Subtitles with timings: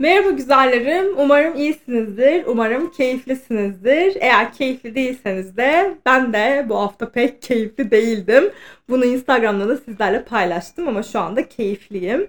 [0.00, 1.18] Merhaba güzellerim.
[1.18, 2.44] Umarım iyisinizdir.
[2.46, 4.16] Umarım keyiflisinizdir.
[4.20, 8.50] Eğer keyifli değilseniz de ben de bu hafta pek keyifli değildim.
[8.88, 12.28] Bunu Instagram'da da sizlerle paylaştım ama şu anda keyifliyim.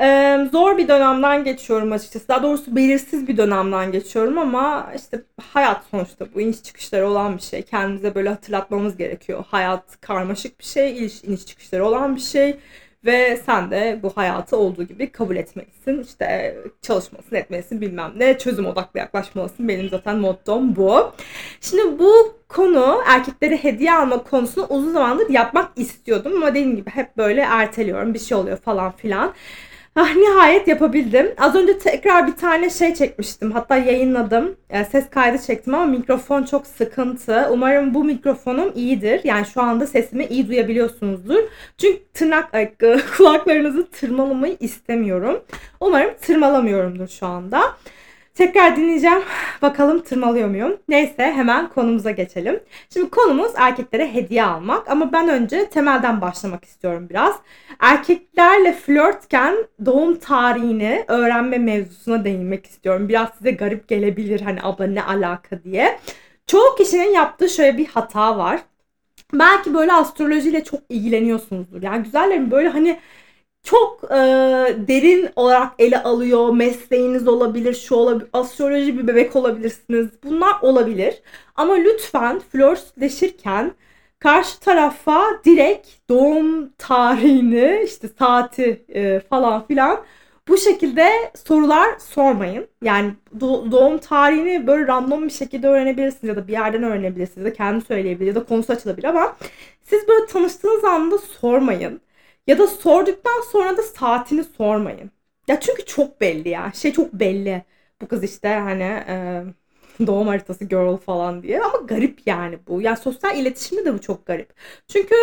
[0.00, 2.28] Ee, zor bir dönemden geçiyorum açıkçası.
[2.28, 5.22] Daha doğrusu belirsiz bir dönemden geçiyorum ama işte
[5.52, 7.62] hayat sonuçta bu iniş çıkışları olan bir şey.
[7.62, 9.44] Kendimize böyle hatırlatmamız gerekiyor.
[9.48, 12.56] Hayat karmaşık bir şey, iniş, çıkışları olan bir şey.
[13.04, 16.02] Ve sen de bu hayatı olduğu gibi kabul etmelisin.
[16.02, 18.38] İşte çalışmalısın, etmelisin bilmem ne.
[18.38, 19.68] Çözüm odaklı yaklaşmalısın.
[19.68, 21.12] Benim zaten mottom bu.
[21.60, 26.32] Şimdi bu konu erkeklere hediye alma konusunu uzun zamandır yapmak istiyordum.
[26.36, 28.14] Ama dediğim gibi hep böyle erteliyorum.
[28.14, 29.34] Bir şey oluyor falan filan.
[30.00, 31.34] Ah, nihayet yapabildim.
[31.38, 33.52] Az önce tekrar bir tane şey çekmiştim.
[33.52, 34.56] Hatta yayınladım.
[34.70, 37.48] E, ses kaydı çektim ama mikrofon çok sıkıntı.
[37.50, 39.20] Umarım bu mikrofonum iyidir.
[39.24, 41.38] Yani şu anda sesimi iyi duyabiliyorsunuzdur.
[41.78, 42.52] Çünkü tırnak
[43.16, 45.42] kulaklarınızı tırmalamayı istemiyorum.
[45.80, 47.60] Umarım tırmalamıyorumdur şu anda.
[48.38, 49.22] Tekrar dinleyeceğim.
[49.62, 50.76] Bakalım tırmalıyor muyum?
[50.88, 52.60] Neyse hemen konumuza geçelim.
[52.92, 57.36] Şimdi konumuz erkeklere hediye almak ama ben önce temelden başlamak istiyorum biraz.
[57.80, 59.54] Erkeklerle flörtken
[59.86, 63.08] doğum tarihini öğrenme mevzusuna değinmek istiyorum.
[63.08, 65.98] Biraz size garip gelebilir hani abla ne alaka diye.
[66.46, 68.60] Çoğu kişinin yaptığı şöyle bir hata var.
[69.32, 71.82] Belki böyle astrolojiyle çok ilgileniyorsunuzdur.
[71.82, 72.98] Yani güzellerim böyle hani
[73.62, 74.16] çok e,
[74.88, 76.50] derin olarak ele alıyor.
[76.54, 80.08] Mesleğiniz olabilir, şu olabilir, astroloji bir bebek olabilirsiniz.
[80.24, 81.22] Bunlar olabilir.
[81.56, 83.72] Ama lütfen flörtleşirken
[84.18, 90.04] karşı tarafa direkt doğum tarihini, işte saati e, falan filan
[90.48, 91.10] bu şekilde
[91.46, 92.68] sorular sormayın.
[92.82, 97.52] Yani do- doğum tarihini böyle random bir şekilde öğrenebilirsiniz ya da bir yerden öğrenebilirsiniz ya
[97.52, 99.36] da kendi söyleyebilir ya da konusu açılabilir ama
[99.82, 102.00] siz böyle tanıştığınız anda sormayın.
[102.48, 105.10] Ya da sorduktan sonra da saatini sormayın.
[105.48, 106.72] Ya çünkü çok belli ya.
[106.74, 107.64] Şey çok belli.
[108.02, 109.44] Bu kız işte hani e,
[110.06, 111.62] doğum haritası girl falan diye.
[111.62, 112.82] Ama garip yani bu.
[112.82, 114.54] Yani sosyal iletişimde de bu çok garip.
[114.88, 115.14] Çünkü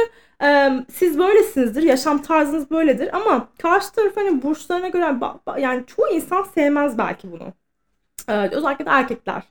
[0.44, 1.84] e, siz böylesinizdir.
[1.84, 3.16] Yaşam tarzınız böyledir.
[3.18, 5.16] Ama karşı taraf hani burçlarına göre
[5.62, 7.53] yani çoğu insan sevmez belki bunu.
[8.30, 9.44] E, özellikle de erkekler.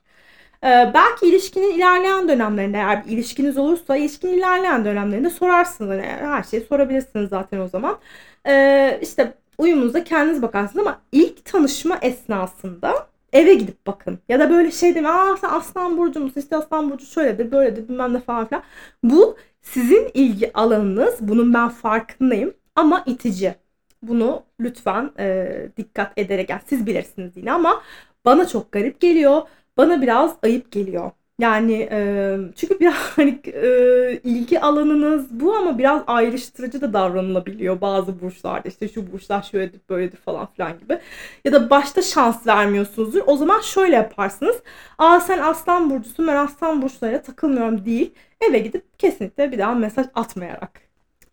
[0.65, 5.91] Ee, belki ilişkinin ilerleyen dönemlerinde eğer bir ilişkiniz olursa ilişkinin ilerleyen dönemlerinde sorarsınız.
[5.91, 7.99] Yani her şeyi sorabilirsiniz zaten o zaman.
[8.47, 14.19] Ee, işte uyumunuza kendiniz bakarsınız ama ilk tanışma esnasında eve gidip bakın.
[14.29, 17.89] Ya da böyle şey deme aa sen aslan burcu musun işte aslan burcu şöyledir böyledir
[17.89, 18.63] bilmem ne falan filan.
[19.03, 21.15] Bu sizin ilgi alanınız.
[21.21, 23.55] Bunun ben farkındayım ama itici.
[24.03, 27.83] Bunu lütfen e, dikkat ederek yani siz bilirsiniz yine ama
[28.25, 29.43] bana çok garip geliyor
[29.77, 31.11] bana biraz ayıp geliyor.
[31.39, 38.21] Yani e, çünkü biraz hani e, ilgi alanınız bu ama biraz ayrıştırıcı da davranılabiliyor bazı
[38.21, 38.69] burçlarda.
[38.69, 40.99] İşte şu burçlar şöyledir böyledir falan filan gibi.
[41.45, 43.21] Ya da başta şans vermiyorsunuzdur.
[43.27, 44.57] O zaman şöyle yaparsınız.
[44.99, 48.15] Aa sen aslan burcusun ben aslan burçlarıyla takılmıyorum değil.
[48.41, 50.81] Eve gidip kesinlikle bir daha mesaj atmayarak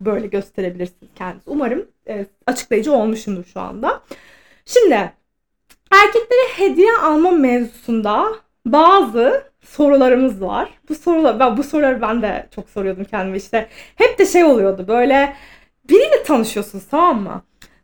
[0.02, 1.50] böyle gösterebilirsiniz kendinizi.
[1.50, 4.04] Umarım e, açıklayıcı olmuşumdur şu anda.
[4.66, 5.12] Şimdi
[5.92, 8.28] Erkeklere hediye alma mevzusunda
[8.66, 10.70] bazı sorularımız var.
[10.90, 13.68] Bu sorular ben bu soruları ben de çok soruyordum kendime işte.
[13.96, 15.36] Hep de şey oluyordu böyle
[15.90, 17.42] biriyle tanışıyorsun tamam mı?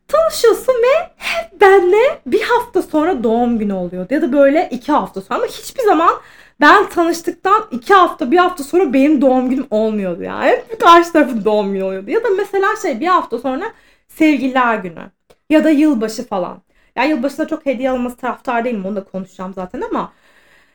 [0.07, 4.13] Tanışıyorsun ve hep benle bir hafta sonra doğum günü oluyordu.
[4.13, 6.13] Ya da böyle iki hafta sonra ama hiçbir zaman
[6.61, 10.45] ben tanıştıktan iki hafta bir hafta sonra benim doğum günüm olmuyordu yani.
[10.45, 12.11] Hep karşı tarafın doğum günü oluyordu.
[12.11, 13.73] Ya da mesela şey bir hafta sonra
[14.07, 15.11] sevgililer günü
[15.49, 16.66] ya da yılbaşı falan.
[16.97, 18.85] Ya yılbaşında çok hediye alınması taraftar değilim.
[18.85, 20.13] Onu da konuşacağım zaten ama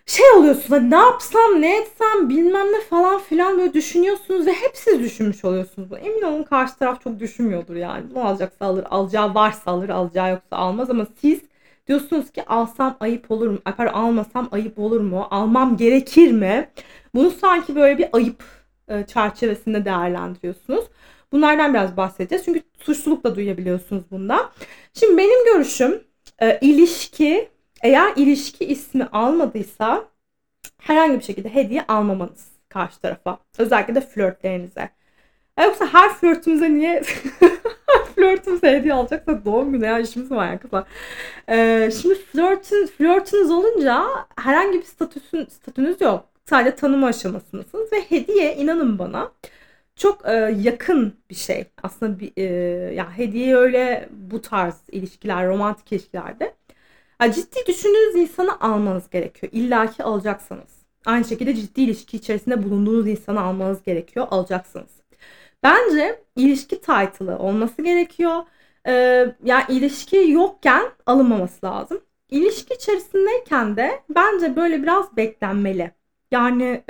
[0.06, 4.72] şey oluyorsunuz hani ne yapsam ne etsem bilmem ne falan filan böyle düşünüyorsunuz ve hep
[4.76, 5.88] siz düşünmüş oluyorsunuz.
[6.02, 8.14] Emin olun karşı taraf çok düşünmüyordur yani.
[8.14, 11.40] Ne alacaksa alır, alacağı varsa alır, alacağı yoksa almaz ama siz
[11.88, 13.58] diyorsunuz ki alsam ayıp olur mu?
[13.76, 15.26] Pardon almasam ayıp olur mu?
[15.30, 16.70] Almam gerekir mi?
[17.14, 18.44] Bunu sanki böyle bir ayıp
[18.88, 20.84] e, çerçevesinde değerlendiriyorsunuz.
[21.32, 22.44] Bunlardan biraz bahsedeceğiz.
[22.44, 24.52] Çünkü suçluluk da duyabiliyorsunuz bunda.
[24.94, 26.04] Şimdi benim görüşüm
[26.42, 27.48] e, ilişki
[27.82, 30.04] eğer ilişki ismi almadıysa
[30.78, 33.38] herhangi bir şekilde hediye almamanız karşı tarafa.
[33.58, 34.88] Özellikle de flörtlerinize.
[35.64, 37.02] Yoksa her flörtümüze niye
[38.14, 40.84] flörtümüze hediye alacaksak doğum günü ya işimiz var ya kızlar.
[41.48, 44.04] Ee, şimdi flörtün, flörtünüz olunca
[44.36, 46.24] herhangi bir statüsün, statünüz yok.
[46.50, 49.32] Sadece tanıma aşamasındasınız ve hediye inanın bana
[50.02, 51.64] çok e, yakın bir şey.
[51.82, 52.42] Aslında bir, e,
[52.94, 56.54] ya hediye öyle bu tarz ilişkiler, romantik ilişkilerde
[57.22, 59.52] ya ciddi düşündüğünüz insanı almanız gerekiyor.
[59.52, 60.82] İlla ki alacaksanız.
[61.06, 64.26] Aynı şekilde ciddi ilişki içerisinde bulunduğunuz insanı almanız gerekiyor.
[64.30, 64.90] Alacaksınız.
[65.62, 68.42] Bence ilişki title'ı olması gerekiyor.
[68.86, 72.00] Ee, yani ilişki yokken alınmaması lazım.
[72.30, 75.90] ilişki içerisindeyken de bence böyle biraz beklenmeli.
[76.30, 76.84] Yani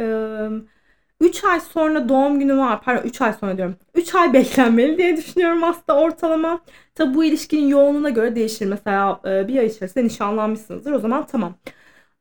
[1.22, 2.82] 3 ay sonra doğum günü var.
[2.82, 3.76] Pardon 3 ay sonra diyorum.
[3.94, 6.60] 3 ay beklenmeli diye düşünüyorum aslında ortalama.
[6.94, 8.66] Tabi bu ilişkinin yoğunluğuna göre değişir.
[8.66, 10.92] Mesela bir ay içerisinde nişanlanmışsınızdır.
[10.92, 11.54] O zaman tamam.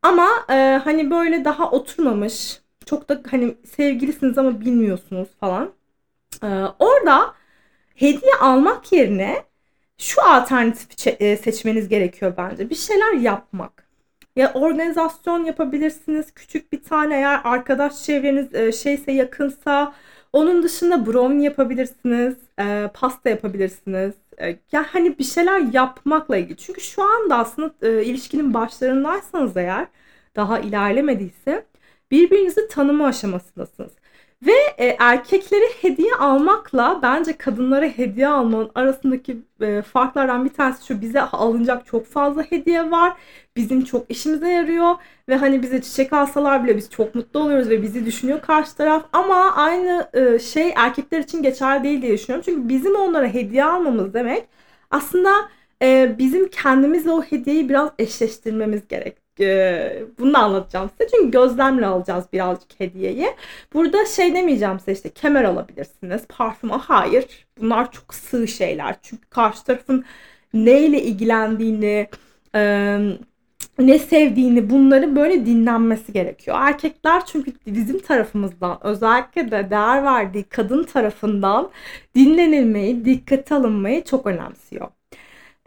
[0.02, 5.74] Ama e, hani böyle daha oturmamış, çok da hani sevgilisiniz ama bilmiyorsunuz falan.
[6.44, 6.48] E,
[6.80, 7.36] orada
[7.96, 9.44] hediye almak yerine
[9.98, 12.70] şu alternatifi e, seçmeniz gerekiyor bence.
[12.70, 13.81] Bir şeyler yapmak.
[14.36, 16.32] Ya organizasyon yapabilirsiniz.
[16.32, 19.94] Küçük bir tane eğer arkadaş çevreniz e, şeyse yakınsa
[20.34, 22.36] onun dışında brownie yapabilirsiniz.
[22.60, 24.14] E, pasta yapabilirsiniz.
[24.42, 26.58] E, ya hani bir şeyler yapmakla ilgili.
[26.58, 29.88] Çünkü şu anda aslında ilişkinin başlarındaysanız eğer
[30.36, 31.66] daha ilerlemediyse
[32.12, 33.92] birbirinizi tanıma aşamasındasınız.
[34.46, 41.02] Ve e, erkeklere hediye almakla bence kadınlara hediye almanın arasındaki e, farklardan bir tanesi şu
[41.02, 43.18] bize alınacak çok fazla hediye var.
[43.56, 44.96] Bizim çok işimize yarıyor
[45.30, 49.06] ve hani bize çiçek alsalar bile biz çok mutlu oluyoruz ve bizi düşünüyor karşı taraf.
[49.14, 52.44] Ama aynı e, şey erkekler için geçerli değil diye düşünüyorum.
[52.46, 54.48] Çünkü bizim onlara hediye almamız demek
[54.92, 55.32] aslında
[55.82, 61.10] e, bizim kendimizle o hediyeyi biraz eşleştirmemiz gerek e, bunu da anlatacağım size.
[61.12, 63.28] Çünkü gözlemle alacağız birazcık hediyeyi.
[63.74, 66.70] Burada şey demeyeceğim size işte kemer alabilirsiniz, parfüm.
[66.70, 67.26] Hayır.
[67.62, 68.96] Bunlar çok sığ şeyler.
[69.02, 70.06] Çünkü karşı tarafın
[70.54, 72.08] neyle ilgilendiğini,
[72.56, 72.62] e,
[73.80, 76.58] ne sevdiğini bunları böyle dinlenmesi gerekiyor.
[76.60, 81.70] Erkekler çünkü bizim tarafımızdan özellikle de değer verdiği kadın tarafından
[82.16, 84.88] dinlenilmeyi, dikkate alınmayı çok önemsiyor.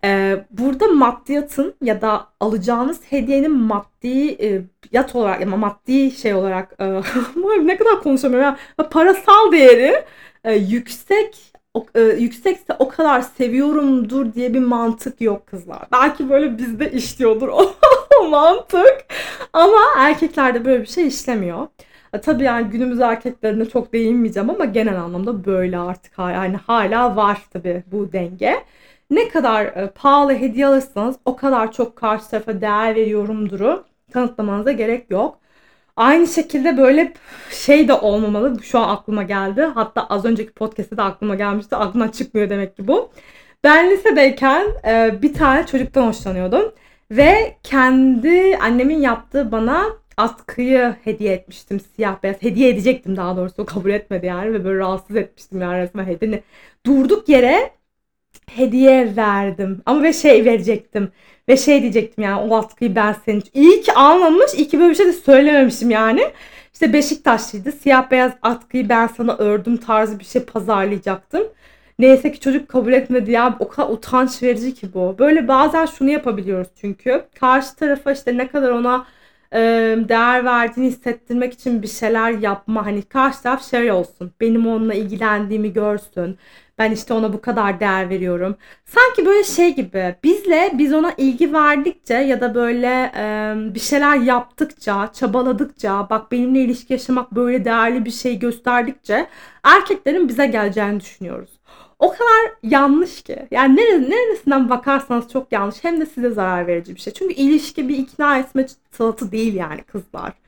[0.05, 4.63] Ee, burada maddiyatın ya da alacağınız hediyenin maddi e,
[4.93, 6.85] yat olarak ama maddi şey olarak e,
[7.67, 10.05] ne kadar konuşamıyorum ya parasal değeri
[10.45, 15.83] e, yüksek o, e, yüksekse o kadar seviyorumdur diye bir mantık yok kızlar.
[15.93, 17.49] Belki böyle bizde işliyordur
[18.21, 19.07] o mantık.
[19.53, 21.67] Ama erkeklerde böyle bir şey işlemiyor.
[22.13, 27.43] E, tabii yani günümüz erkeklerine çok değinmeyeceğim ama genel anlamda böyle artık yani hala var
[27.53, 28.65] tabii bu denge
[29.11, 35.11] ne kadar e, pahalı hediye alırsanız o kadar çok karşı tarafa değer veriyorumduru kanıtlamanıza gerek
[35.11, 35.39] yok.
[35.97, 37.13] Aynı şekilde böyle
[37.51, 38.63] şey de olmamalı.
[38.63, 39.63] Şu an aklıma geldi.
[39.63, 41.77] Hatta az önceki podcast'te de aklıma gelmişti.
[41.77, 43.11] Aklımdan çıkmıyor demek ki bu.
[43.65, 46.73] Ben lisedeyken e, bir tane çocuktan hoşlanıyordum.
[47.11, 49.85] Ve kendi annemin yaptığı bana
[50.17, 51.81] atkıyı hediye etmiştim.
[51.81, 52.37] Siyah beyaz.
[52.43, 53.67] Hediye edecektim daha doğrusu.
[53.67, 54.53] kabul etmedi yani.
[54.53, 56.43] Ve böyle rahatsız etmiştim yani resmen hediye.
[56.87, 57.71] Durduk yere
[58.51, 59.83] hediye verdim.
[59.87, 61.13] Ama ve şey verecektim.
[61.49, 63.51] Ve şey diyecektim yani o atkıyı ben senin için.
[63.55, 64.55] İyi ki almamış.
[64.55, 66.23] İyi ki böyle bir şey de söylememişim yani.
[66.73, 67.73] İşte Beşiktaşlıydı.
[67.73, 71.43] Siyah beyaz atkıyı ben sana ördüm tarzı bir şey pazarlayacaktım.
[71.99, 73.57] Neyse ki çocuk kabul etmedi ya.
[73.61, 75.17] O kadar utanç verici ki bu.
[75.19, 77.25] Böyle bazen şunu yapabiliyoruz çünkü.
[77.41, 79.07] Karşı tarafa işte ne kadar ona
[80.09, 82.87] değer verdiğini hissettirmek için bir şeyler yapma.
[82.87, 84.33] Hani karşı taraf şey olsun.
[84.41, 86.39] Benim onunla ilgilendiğimi görsün.
[86.79, 88.57] Ben işte ona bu kadar değer veriyorum.
[88.87, 94.17] Sanki böyle şey gibi bizle biz ona ilgi verdikçe ya da böyle e, bir şeyler
[94.17, 99.27] yaptıkça, çabaladıkça, bak benimle ilişki yaşamak böyle değerli bir şey gösterdikçe
[99.65, 101.51] erkeklerin bize geleceğini düşünüyoruz.
[101.99, 103.49] O kadar yanlış ki.
[103.51, 105.85] Yani neresinden bakarsanız çok yanlış.
[105.85, 107.13] Hem de size zarar verici bir şey.
[107.13, 110.44] Çünkü ilişki bir ikna etme sanatı değil yani kızlar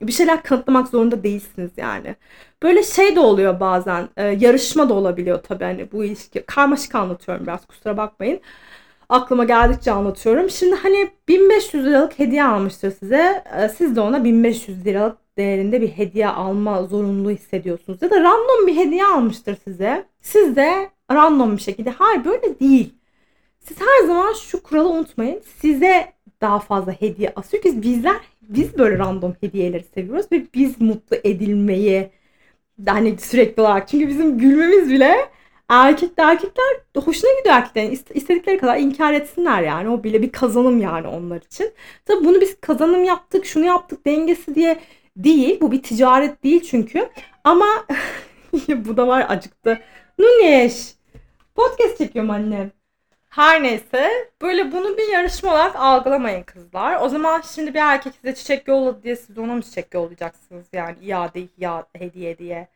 [0.00, 2.16] bir şeyler kanıtlamak zorunda değilsiniz yani.
[2.62, 4.08] Böyle şey de oluyor bazen.
[4.38, 6.42] Yarışma da olabiliyor tabii hani bu ilişki.
[6.42, 8.40] Karmaşık anlatıyorum biraz kusura bakmayın.
[9.08, 10.50] Aklıma geldikçe anlatıyorum.
[10.50, 13.44] Şimdi hani 1500 liralık hediye almıştır size.
[13.76, 18.02] Siz de ona 1500 liralık değerinde bir hediye alma zorunluluğu hissediyorsunuz.
[18.02, 20.04] Ya da random bir hediye almıştır size.
[20.20, 22.94] Siz de random bir şekilde hayır böyle değil.
[23.60, 25.42] Siz her zaman şu kuralı unutmayın.
[25.60, 28.16] Size daha fazla hediye asıyor ki bizler
[28.48, 32.10] biz böyle random hediyeleri seviyoruz ve biz mutlu edilmeyi
[32.86, 35.16] hani sürekli olarak çünkü bizim gülmemiz bile
[35.68, 36.64] erkekler erkekler
[37.04, 41.72] hoşuna gidiyor erkeklerin istedikleri kadar inkar etsinler yani o bile bir kazanım yani onlar için.
[42.04, 44.80] Tabi bunu biz kazanım yaptık şunu yaptık dengesi diye
[45.16, 47.08] değil bu bir ticaret değil çünkü
[47.44, 47.66] ama
[48.68, 49.80] bu da var acıktı.
[50.18, 50.94] Nuneş
[51.54, 52.83] podcast çekiyorum annem.
[53.34, 54.10] Her neyse
[54.42, 57.00] böyle bunu bir yarışma olarak algılamayın kızlar.
[57.00, 60.98] O zaman şimdi bir erkek size çiçek yolladı diye siz ona mı çiçek yollayacaksınız yani
[61.04, 62.68] iade ya hediye diye.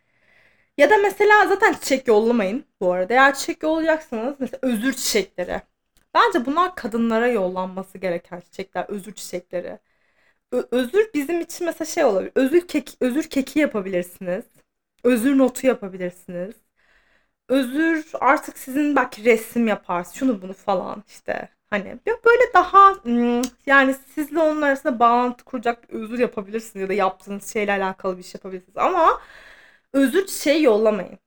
[0.78, 3.14] Ya da mesela zaten çiçek yollamayın bu arada.
[3.14, 5.62] Eğer çiçek yollayacaksanız mesela özür çiçekleri.
[6.14, 9.78] Bence bunlar kadınlara yollanması gereken çiçekler, özür çiçekleri.
[10.52, 12.32] Ö- özür bizim için mesela şey olabilir.
[12.36, 14.44] Özür keki, özür keki yapabilirsiniz.
[15.04, 16.54] Özür notu yapabilirsiniz
[17.48, 22.94] özür artık sizin belki resim yaparsınız şunu bunu falan işte Hani böyle daha
[23.66, 28.22] yani sizle onun arasında bağlantı kuracak bir özür yapabilirsiniz ya da yaptığınız şeyle alakalı bir
[28.22, 28.76] şey yapabilirsiniz.
[28.78, 29.20] Ama
[29.92, 31.18] özür çiçeği yollamayın.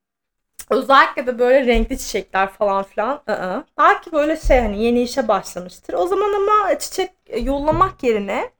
[0.70, 3.22] Özellikle de böyle renkli çiçekler falan filan.
[3.28, 3.64] I-ı.
[3.78, 5.94] Belki böyle şey hani yeni işe başlamıştır.
[5.94, 7.10] O zaman ama çiçek
[7.42, 8.50] yollamak yerine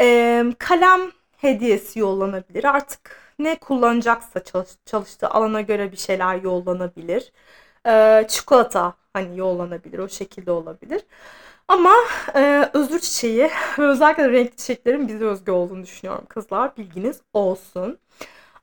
[0.00, 1.00] e, kalem
[1.38, 2.64] hediyesi yollanabilir.
[2.64, 7.32] Artık ne kullanacaksa çalış, çalıştığı alana göre bir şeyler yollanabilir.
[7.86, 9.98] E, çikolata hani yollanabilir.
[9.98, 11.02] O şekilde olabilir.
[11.68, 11.94] Ama
[12.36, 16.76] e, özür çiçeği ve özellikle renkli çiçeklerin bize özgü olduğunu düşünüyorum kızlar.
[16.76, 17.98] Bilginiz olsun.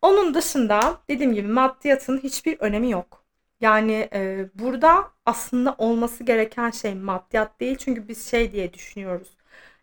[0.01, 3.24] Onun dışında dediğim gibi maddiyatın hiçbir önemi yok.
[3.62, 7.77] Yani e, burada aslında olması gereken şey maddiyat değil.
[7.77, 9.38] Çünkü biz şey diye düşünüyoruz.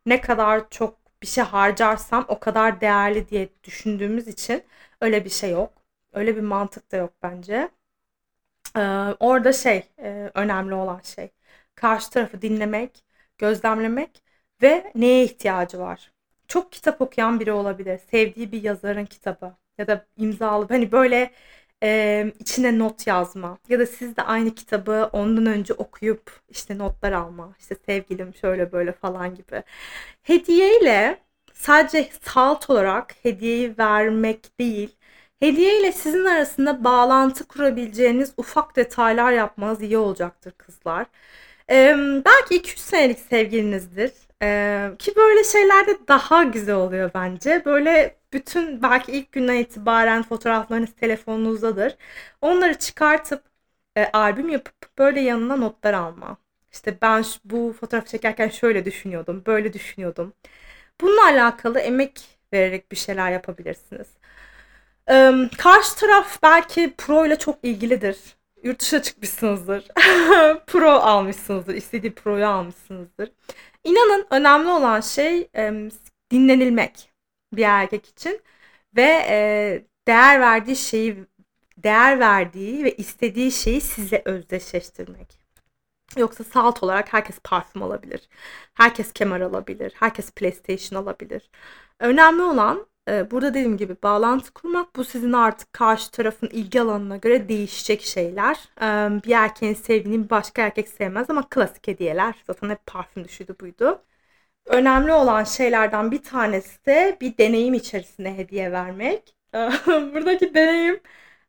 [0.06, 4.64] Ne kadar çok bir şey harcarsam o kadar değerli diye düşündüğümüz için
[5.00, 5.72] öyle bir şey yok.
[6.12, 7.70] Öyle bir mantık da yok bence.
[8.76, 8.80] Ee,
[9.20, 11.30] orada şey e, önemli olan şey
[11.74, 13.04] karşı tarafı dinlemek,
[13.38, 14.22] gözlemlemek
[14.62, 16.12] ve neye ihtiyacı var.
[16.48, 17.98] Çok kitap okuyan biri olabilir.
[18.10, 21.30] Sevdiği bir yazarın kitabı ya da imzalı hani böyle
[21.82, 27.12] e, içine not yazma ya da siz de aynı kitabı ondan önce okuyup işte notlar
[27.12, 29.62] alma işte sevgilim şöyle böyle falan gibi.
[30.22, 31.18] Hediye ile
[31.54, 34.96] sadece salt olarak hediyeyi vermek değil
[35.40, 41.06] hediye ile sizin arasında bağlantı kurabileceğiniz ufak detaylar yapmanız iyi olacaktır kızlar.
[41.70, 44.12] Ee, belki 2-3 senelik sevgilinizdir.
[44.42, 47.62] Ee, ki böyle şeylerde daha güzel oluyor bence.
[47.64, 51.96] Böyle bütün belki ilk günden itibaren fotoğraflarınız telefonunuzdadır.
[52.40, 53.42] Onları çıkartıp
[53.96, 56.36] e, albüm yapıp böyle yanına notlar alma.
[56.72, 60.32] İşte ben bu fotoğraf çekerken şöyle düşünüyordum, böyle düşünüyordum.
[61.00, 64.08] Bununla alakalı emek vererek bir şeyler yapabilirsiniz.
[65.10, 68.18] Ee, karşı taraf belki pro ile çok ilgilidir.
[68.62, 69.88] Yurt dışına çıkmışsınızdır.
[70.66, 71.74] pro almışsınızdır.
[71.74, 73.32] istediği proyu almışsınızdır.
[73.84, 75.90] İnanın önemli olan şey e,
[76.30, 77.12] dinlenilmek
[77.52, 78.40] bir erkek için
[78.96, 81.26] ve e, değer verdiği şeyi
[81.76, 85.42] değer verdiği ve istediği şeyi size özdeşleştirmek.
[86.16, 88.28] Yoksa salt olarak herkes parfüm alabilir.
[88.74, 89.92] Herkes kemer alabilir.
[89.96, 91.50] Herkes PlayStation alabilir.
[92.00, 97.16] Önemli olan e, burada dediğim gibi bağlantı kurmak bu sizin artık karşı tarafın ilgi alanına
[97.16, 98.56] göre değişecek şeyler.
[98.82, 102.34] E, bir erkeğin sevdiğini başka erkek sevmez ama klasik hediyeler.
[102.46, 104.02] Zaten hep parfüm düşüydü buydu.
[104.66, 109.36] Önemli olan şeylerden bir tanesi de bir deneyim içerisinde hediye vermek.
[109.86, 111.00] Buradaki deneyim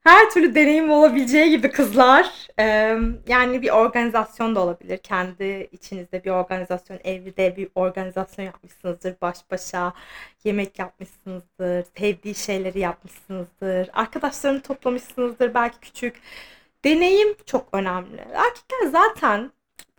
[0.04, 2.48] her türlü deneyim olabileceği gibi kızlar.
[3.28, 4.98] yani bir organizasyon da olabilir.
[4.98, 9.16] Kendi içinizde bir organizasyon, evde bir organizasyon yapmışsınızdır.
[9.22, 9.94] Baş başa
[10.44, 11.86] yemek yapmışsınızdır.
[11.98, 13.90] Sevdiği şeyleri yapmışsınızdır.
[13.94, 15.54] Arkadaşlarını toplamışsınızdır.
[15.54, 16.22] Belki küçük.
[16.86, 18.22] Deneyim çok önemli.
[18.34, 19.52] Erkekler zaten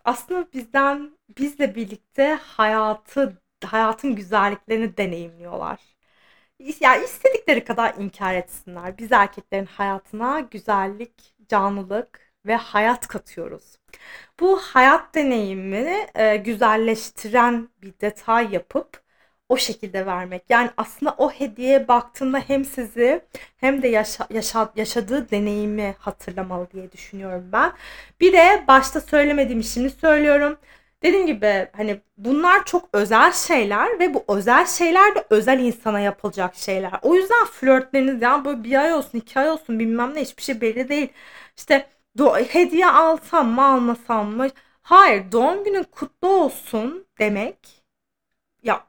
[0.05, 5.94] aslında bizden bizle birlikte hayatı hayatın güzelliklerini deneyimliyorlar
[6.79, 8.97] yani istedikleri kadar inkar etsinler.
[8.97, 13.75] Biz erkeklerin hayatına güzellik, canlılık ve hayat katıyoruz.
[14.39, 19.05] Bu hayat deneyimini e, güzelleştiren bir detay yapıp
[19.49, 20.43] o şekilde vermek.
[20.49, 23.21] Yani aslında o hediyeye baktığında hem sizi
[23.57, 27.73] hem de yaşa, yaşa, yaşadığı deneyimi hatırlamalı diye düşünüyorum ben.
[28.19, 30.57] Bir de başta söylemediğim şimdi söylüyorum
[31.05, 36.55] dediğim gibi hani bunlar çok özel şeyler ve bu özel şeyler de özel insana yapılacak
[36.55, 36.91] şeyler.
[37.01, 40.61] O yüzden flörtleriniz yani böyle bir ay olsun iki ay olsun bilmem ne hiçbir şey
[40.61, 41.09] belli değil.
[41.57, 41.89] İşte
[42.49, 44.47] hediye alsam mı almasam mı?
[44.81, 47.85] Hayır doğum günün kutlu olsun demek
[48.63, 48.87] ya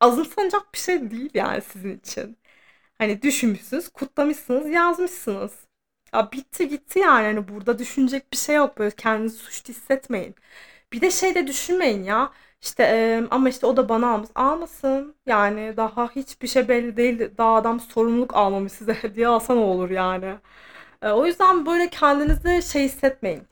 [0.00, 2.38] azımsanacak bir şey değil yani sizin için.
[2.98, 5.52] Hani düşünmüşsünüz, kutlamışsınız, yazmışsınız.
[6.14, 7.26] Ya bitti gitti yani.
[7.26, 8.78] Hani burada düşünecek bir şey yok.
[8.78, 10.34] Böyle kendinizi suçlu hissetmeyin.
[10.96, 12.32] Bir de şey de düşünmeyin ya.
[12.62, 14.30] İşte e, ama işte o da bana almış.
[14.34, 15.16] Almasın.
[15.26, 17.30] Yani daha hiçbir şey belli değil.
[17.38, 20.36] Daha adam sorumluluk almamış size hediye alsa ne olur yani.
[21.02, 23.44] E, o yüzden böyle kendinizi şey hissetmeyin.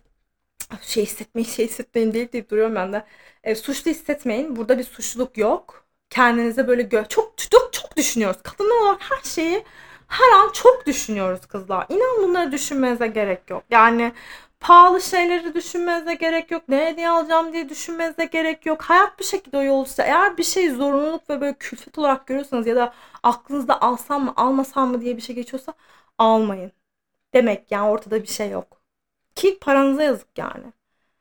[0.83, 3.05] Şey hissetmeyin, şey hissetmeyin değil deyip duruyorum ben de.
[3.45, 4.57] E, suçlu hissetmeyin.
[4.57, 5.87] Burada bir suçluluk yok.
[6.11, 8.43] Kendinize böyle gö çok çok çok düşünüyoruz.
[8.43, 9.65] Kadınlar olarak her şeyi
[10.09, 11.87] her an çok düşünüyoruz kızlar.
[11.89, 13.65] İnan bunları düşünmenize gerek yok.
[13.71, 14.13] Yani
[14.65, 16.63] pahalı şeyleri düşünmenize gerek yok.
[16.69, 18.83] Ne hediye alacağım diye düşünmenize gerek yok.
[18.83, 19.87] Hayat bir şekilde o yol.
[19.99, 24.91] Eğer bir şey zorunluluk ve böyle külfet olarak görüyorsanız ya da aklınızda alsam mı almasam
[24.91, 25.75] mı diye bir şey geçiyorsa
[26.19, 26.73] almayın.
[27.35, 28.81] Demek yani ortada bir şey yok.
[29.37, 30.65] Ki paranıza yazık yani.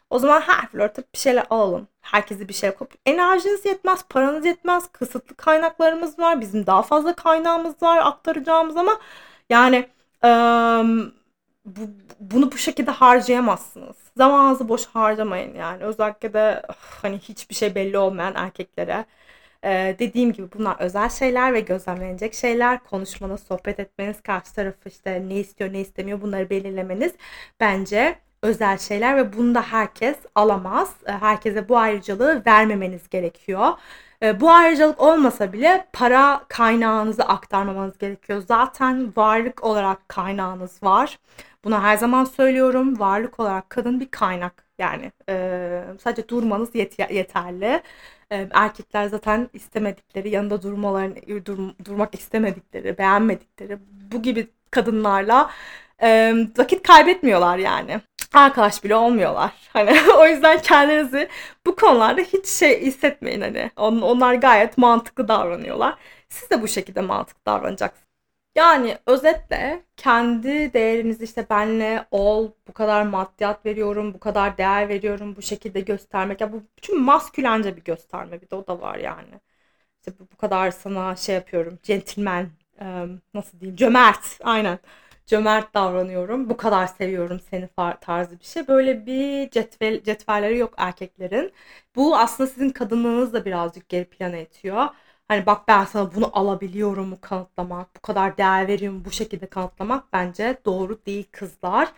[0.10, 1.88] O zaman her flörte bir şeyler alalım.
[2.02, 6.42] Herkese bir şey yapıp enerjiniz yetmez, paranız yetmez, kısıtlı kaynaklarımız var.
[6.42, 9.00] Bizim daha fazla kaynağımız var aktaracağımız ama
[9.50, 9.90] yani
[10.26, 11.12] ıı,
[11.66, 11.82] bu,
[12.20, 13.96] bunu bu şekilde harcayamazsınız.
[14.18, 15.84] Zamanınızı boş harcamayın yani.
[15.84, 16.64] Özellikle de
[17.02, 19.06] hani hiçbir şey belli olmayan erkeklere.
[19.64, 22.84] Ee, dediğim gibi bunlar özel şeyler ve gözlemlenecek şeyler.
[22.84, 27.14] Konuşmanız, sohbet etmeniz, karşı tarafı işte ne istiyor, ne istemiyor bunları belirlemeniz
[27.60, 30.96] bence özel şeyler ve bunu da herkes alamaz.
[31.08, 33.70] Ee, herkese bu ayrıcalığı vermemeniz gerekiyor.
[34.24, 38.44] Ee, bu ayrıcalık olmasa bile para kaynağınızı aktarmamanız gerekiyor.
[38.48, 41.20] Zaten varlık olarak kaynağınız var.
[41.64, 43.00] Bunu her zaman söylüyorum.
[43.00, 44.64] Varlık olarak kadın bir kaynak.
[44.78, 47.82] Yani e, sadece durmanız yet- yeterli.
[48.32, 53.78] E, erkekler zaten istemedikleri, yanında durmalarını, dur, durmak istemedikleri, beğenmedikleri
[54.12, 55.50] bu gibi kadınlarla
[56.02, 58.02] e, vakit kaybetmiyorlar yani
[58.34, 59.52] arkadaş bile olmuyorlar.
[59.74, 61.30] Hani o yüzden kendinizi
[61.66, 63.72] bu konularda hiç şey hissetmeyin hani.
[63.78, 65.96] onlar gayet mantıklı davranıyorlar.
[66.30, 68.13] Siz de bu şekilde mantıklı davranacaksınız.
[68.56, 75.36] Yani özetle kendi değerinizi işte benle ol, bu kadar maddiyat veriyorum, bu kadar değer veriyorum,
[75.36, 76.42] bu şekilde göstermek.
[76.42, 79.42] Ya bu bütün maskülence bir gösterme bir de o da var yani.
[80.00, 82.52] İşte bu, bu kadar sana şey yapıyorum, centilmen,
[83.34, 84.80] nasıl diyeyim, cömert, aynen
[85.26, 86.50] cömert davranıyorum.
[86.50, 87.70] Bu kadar seviyorum seni
[88.02, 88.68] tarzı bir şey.
[88.68, 91.54] Böyle bir cetvel, cetvelleri yok erkeklerin.
[91.96, 94.88] Bu aslında sizin kadınlığınız da birazcık geri plana itiyor.
[95.34, 100.14] Hani bak ben sana bunu alabiliyorum mu kanıtlamak, bu kadar değer veriyorum bu şekilde kanıtlamak
[100.14, 101.94] bence doğru değil kızlar.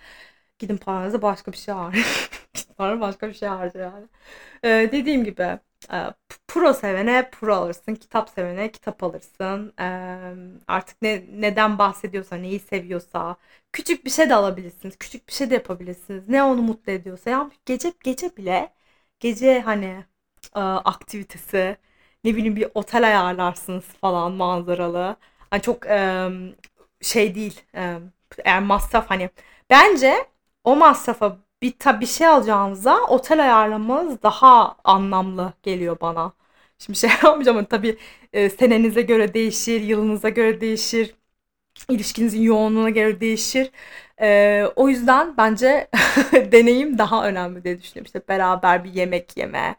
[0.59, 2.05] Gidin paranızı başka bir şey harcayın.
[2.77, 4.07] Para başka bir şey harca yani.
[4.63, 5.59] Ee, dediğim gibi
[5.93, 6.05] ee,
[6.47, 9.73] pro sevene pro alırsın, kitap sevene kitap alırsın.
[9.79, 10.35] Ee,
[10.67, 13.35] artık ne neden bahsediyorsa, neyi seviyorsa,
[13.73, 16.29] küçük bir şey de alabilirsiniz, küçük bir şey de yapabilirsiniz.
[16.29, 17.29] Ne onu mutlu ediyorsa.
[17.29, 18.73] Ya gece gece bile
[19.19, 20.05] gece hani
[20.55, 21.77] e, aktivitesi,
[22.25, 25.15] ne bileyim bir otel ayarlarsınız falan manzaralı.
[25.51, 26.29] Hani çok e,
[27.01, 27.61] şey değil.
[27.75, 27.99] E,
[28.45, 29.29] eğer masraf hani
[29.69, 30.15] bence
[30.63, 36.33] o masrafa bir, tabi bir şey alacağınıza otel ayarlamanız daha anlamlı geliyor bana.
[36.79, 37.97] Şimdi şey yapmayacağım ama tabii
[38.33, 41.15] e, senenize göre değişir, yılınıza göre değişir,
[41.89, 43.71] ilişkinizin yoğunluğuna göre değişir.
[44.21, 45.87] E, o yüzden bence
[46.33, 48.05] deneyim daha önemli diye düşünüyorum.
[48.05, 49.75] İşte beraber bir yemek yeme.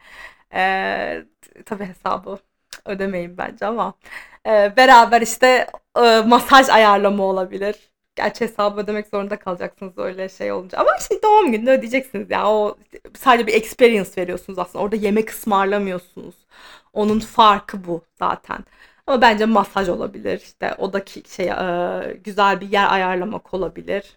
[0.54, 1.24] E,
[1.66, 2.38] tabii hesabı
[2.84, 3.94] ödemeyin bence ama
[4.46, 7.76] e, beraber işte e, masaj ayarlama olabilir.
[8.16, 10.78] Gerçi hesabı ödemek zorunda kalacaksınız öyle şey olunca.
[10.78, 12.50] Ama işte doğum gününde ödeyeceksiniz ya.
[12.50, 12.78] O
[13.18, 14.84] sadece bir experience veriyorsunuz aslında.
[14.84, 16.34] Orada yemek ısmarlamıyorsunuz.
[16.92, 18.58] Onun farkı bu zaten.
[19.06, 20.40] Ama bence masaj olabilir.
[20.40, 21.50] İşte odaki şey
[22.24, 24.16] güzel bir yer ayarlamak olabilir.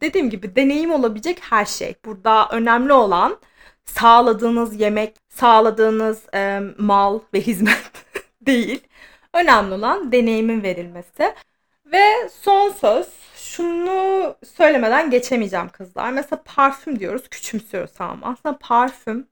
[0.00, 1.94] Dediğim gibi deneyim olabilecek her şey.
[2.04, 3.38] Burada önemli olan
[3.84, 7.90] sağladığınız yemek, sağladığınız e, mal ve hizmet
[8.40, 8.88] değil.
[9.34, 11.34] Önemli olan deneyimin verilmesi.
[11.86, 16.12] Ve son söz şunu söylemeden geçemeyeceğim kızlar.
[16.12, 18.20] Mesela parfüm diyoruz, küçümsüyoruz tamam.
[18.22, 19.28] Aslında parfüm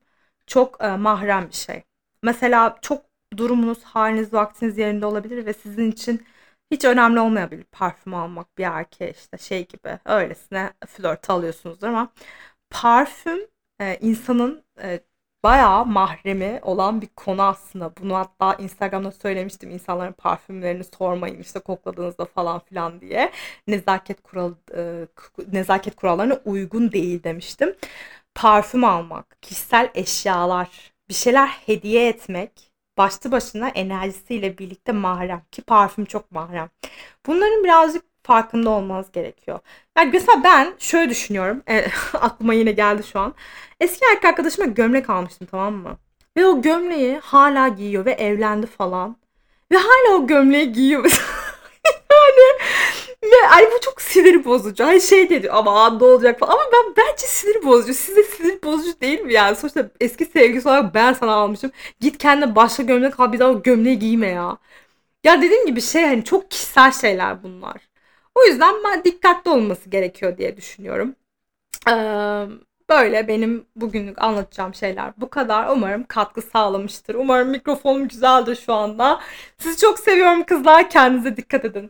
[0.46, 1.82] çok e, mahrem bir şey.
[2.22, 3.04] Mesela çok
[3.36, 6.26] durumunuz, haliniz, vaktiniz yerinde olabilir ve sizin için
[6.70, 12.12] hiç önemli olmayabilir parfüm almak bir erkeğe işte şey gibi öylesine flört alıyorsunuzdur ama
[12.70, 13.38] parfüm
[13.80, 14.64] e, insanın
[15.42, 17.92] bayağı mahremi olan bir konu aslında.
[18.00, 23.32] Bunu hatta Instagram'da söylemiştim insanların parfümlerini sormayın işte kokladığınızda falan filan diye.
[23.66, 25.06] Nezaket kural e,
[25.52, 27.76] nezaket kurallarına uygun değil demiştim.
[28.34, 36.04] Parfüm almak, kişisel eşyalar, bir şeyler hediye etmek başlı başına enerjisiyle birlikte mahrem ki parfüm
[36.04, 36.70] çok mahrem.
[37.26, 39.58] Bunların birazcık farkında olmanız gerekiyor.
[39.98, 41.62] Yani mesela ben şöyle düşünüyorum.
[41.68, 43.34] E, aklıma yine geldi şu an.
[43.80, 45.96] Eski erkek arkadaşıma gömlek almıştım tamam mı?
[46.36, 49.16] Ve o gömleği hala giyiyor ve evlendi falan.
[49.72, 51.04] Ve hala o gömleği giyiyor.
[52.10, 52.60] yani
[53.24, 54.84] ve ay bu çok sinir bozucu.
[54.84, 56.52] Ay şey dedi ama ne olacak falan.
[56.52, 57.94] Ama ben bence sinir bozucu.
[57.94, 59.56] Size sinir bozucu değil mi yani?
[59.56, 61.70] Sonuçta eski sevgisi olarak ben sana almışım.
[62.00, 64.58] Git kendine başka gömlek al bir daha o gömleği giyme ya.
[65.24, 67.87] Ya dediğim gibi şey hani çok kişisel şeyler bunlar.
[68.38, 71.14] O yüzden ben dikkatli olması gerekiyor diye düşünüyorum.
[72.90, 75.68] Böyle benim bugünlük anlatacağım şeyler bu kadar.
[75.68, 77.14] Umarım katkı sağlamıştır.
[77.14, 79.20] Umarım mikrofonum güzeldir şu anda.
[79.58, 80.90] Sizi çok seviyorum kızlar.
[80.90, 81.86] Kendinize dikkat edin.